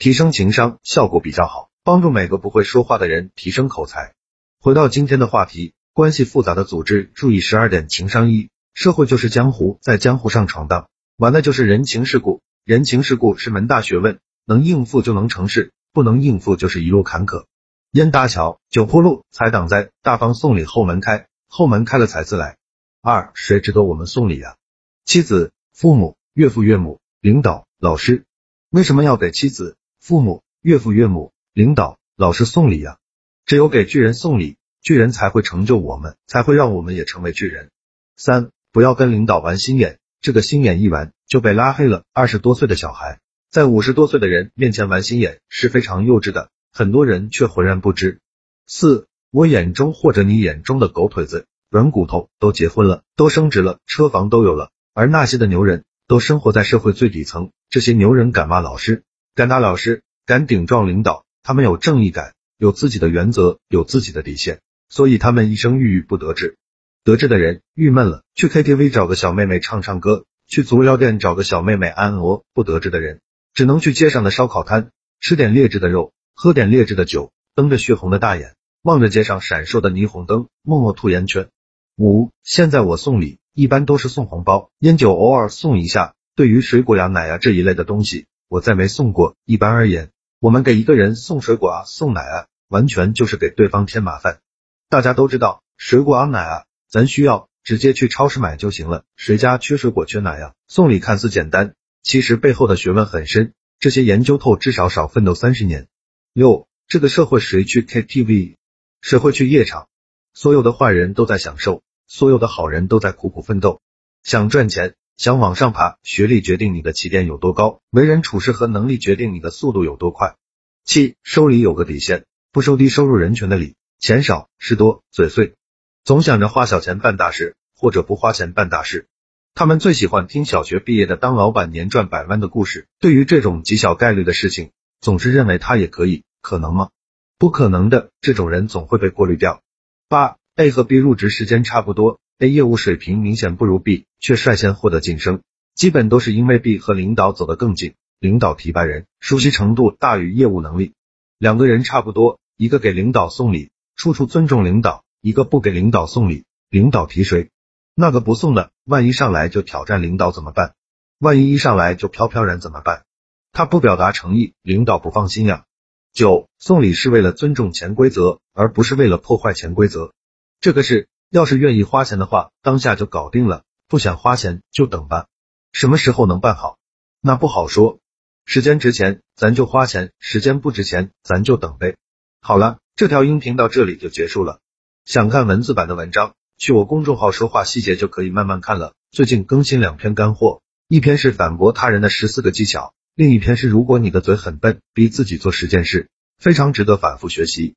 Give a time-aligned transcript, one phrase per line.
[0.00, 4.14] 提升情商，效果比较好，帮助每个不会说话的人提升口才。
[4.58, 12.40] 回到今天的话题，关系复杂的组织，注意十二点情商一，社会就是江湖，在江湖上闯荡，玩的就是人情世故。
[12.64, 17.44] 人情世故是门大学问，能应付就能成事，不能应付就是一路坎坷。
[17.90, 22.56] 烟搭桥，酒铺路，财挡灾，大方送礼后门开，后门开了财自来。
[23.02, 24.56] 二，谁值得我们送礼啊？
[25.04, 28.24] 妻子、父母、岳父岳母、领导、老师。
[28.70, 29.76] 为什么要给妻子、
[30.10, 32.98] 父母、岳父岳母、领导、老师送礼呀？
[33.46, 37.70] 只有给巨人送礼，巨人才会成就我们，才会让我们也成为巨人。
[38.16, 40.00] 三，不要跟领导玩心眼。
[40.20, 42.02] 这个心眼一玩就被拉黑了。
[42.12, 43.20] 二十多岁的小孩
[43.52, 48.18] 在五十多岁的人面前玩心眼是非常幼稚的，很多人却浑然不知。
[48.66, 57.52] 四，我眼中或者你眼中的狗腿子、软骨头都结婚了，都升职了，车房都有了，而那些的牛人都生活在社会最底层。
[57.68, 59.04] 这些牛人敢骂老师，
[59.36, 66.56] 敢打老师，敢顶撞领导，他们有正义感，有自己的原则，有自己的底线，所以他们一生郁郁不得志。
[67.04, 73.20] 得志的人郁闷了，去 KTV 找个小妹妹唱唱歌，去足疗店找个小妹妹按按摩；不得志的人
[73.54, 81.48] 只能去街上的烧烤摊，吃点劣质的肉，喝点劣质的酒，瞪着血红的大眼，望着街上闪烁的霓虹灯，默默吐烟圈。
[81.96, 86.16] 五，现在我送礼一般都是送红包，烟酒偶尔送一下。
[86.34, 89.36] 对于水果呀、奶呀这一类的东西，我再没送过。
[89.44, 90.10] 一般而言，
[90.40, 94.40] 我们给一个人送水果啊、送奶啊，完全就是给对方添麻烦。
[94.88, 96.64] 大家都知道，水果啊、奶啊。
[96.88, 100.54] 咱需要直接去超市买就行了，谁家缺水果缺奶呀？
[100.66, 105.86] 送礼看似简单，其实背后的学问很深，这些研究透至少少奋斗三十年。
[106.32, 108.56] 六，这个社会谁去 KTV，
[109.00, 109.86] 谁会去夜场？
[110.34, 113.80] 所有的坏人都在享受，所有的好人都在苦苦奋斗。
[114.24, 120.36] 想赚钱，想往上爬，学历决定你的起点有多高，为人处事和能力决定你的速度有多快。
[120.82, 125.56] 七，收礼有个底线，不收低收入人群的礼，钱少事多嘴碎。
[126.04, 129.08] 总想着花小钱办大事，或者不花钱办大事。
[129.52, 132.88] 他们最喜欢听小学毕业的当老板年赚百万的故事。
[132.98, 134.70] 对于这种极小概率的事情，
[135.02, 136.88] 总是认为他也可以，可能吗？
[137.36, 138.08] 不可能的。
[138.22, 139.60] 这种人总会被过滤掉。
[140.08, 145.42] 八 A 和 B 入职时间差不多，A 业务水平明显不如 B，却率先获得晋升，
[145.74, 150.94] 基本都是因为 B 和领导走得更近，领导提拔人，熟悉程度大于业务能力。
[151.38, 155.04] 两个人差不多，一个给领导送礼，处处尊重领导。
[155.22, 157.50] 一个不给领导送礼，领导提谁？
[157.94, 160.74] 那个不送的，万一上来就挑战领导怎么办？
[161.18, 163.04] 万一一上来就飘飘然怎么办？
[163.52, 165.66] 他不表达诚意，领导不放心呀。
[166.14, 170.14] 九，送礼是为了尊重潜规则，而不是为了破坏潜规则。
[170.62, 175.28] 这个事，要是愿意花钱的话，当下就搞定了；不想花钱就等吧。
[175.72, 176.76] 什么时候能办好？
[177.20, 178.00] 那不好说。
[178.46, 181.94] 时间值钱，咱就花钱；时间不值钱，咱就等呗。
[182.40, 184.58] 好了，这条音频到这里就结束了。
[185.04, 188.94] 想看文字版的文章，去我公众号说话细节就可以慢慢看了。
[189.12, 196.08] 最近更新两篇干货，一篇是反驳他人的十四个技巧，另一篇是如果你的嘴很笨，逼自己做十件事，
[196.38, 197.76] 非常值得反复学习。